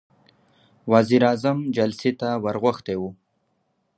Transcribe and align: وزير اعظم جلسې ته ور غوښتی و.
وزير 0.91 1.21
اعظم 1.29 1.57
جلسې 1.77 2.11
ته 2.19 2.29
ور 2.43 2.55
غوښتی 2.63 2.95
و. 2.99 3.03